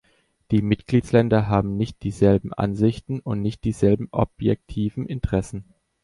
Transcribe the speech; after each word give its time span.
Die 0.49 0.63
Mitgliedsländer 0.63 1.47
haben 1.47 1.77
nicht 1.77 2.01
dieselben 2.01 2.51
Ansichten 2.55 3.19
und 3.19 3.39
nicht 3.43 3.63
dieselben 3.65 4.07
objektiven 4.09 5.05
Interessen. 5.05 5.75